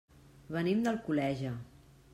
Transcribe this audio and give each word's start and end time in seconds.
Venim 0.55 0.81
d'Alcoleja. 0.87 1.57